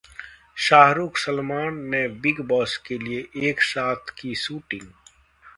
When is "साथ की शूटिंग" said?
3.63-4.87